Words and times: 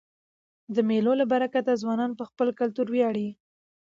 د 0.75 0.77
مېلو 0.89 1.13
له 1.21 1.25
برکته 1.33 1.73
ځوانان 1.81 2.11
په 2.19 2.23
خپل 2.29 2.47
کلتور 2.59 2.87
وياړي. 2.91 3.27